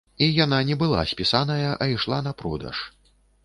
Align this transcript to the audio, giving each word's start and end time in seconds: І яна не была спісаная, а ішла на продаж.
І 0.27 0.29
яна 0.43 0.61
не 0.69 0.77
была 0.83 1.03
спісаная, 1.11 1.69
а 1.81 1.91
ішла 1.95 2.23
на 2.31 2.37
продаж. 2.43 2.85